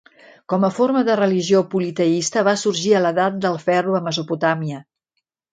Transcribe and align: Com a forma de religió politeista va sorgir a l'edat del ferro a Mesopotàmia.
Com 0.53 0.63
a 0.67 0.71
forma 0.77 1.03
de 1.09 1.17
religió 1.19 1.61
politeista 1.75 2.45
va 2.49 2.57
sorgir 2.63 2.97
a 3.01 3.05
l'edat 3.07 3.39
del 3.47 3.61
ferro 3.69 3.97
a 4.01 4.05
Mesopotàmia. 4.11 4.85